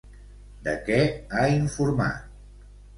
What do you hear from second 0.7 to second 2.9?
què ha informat?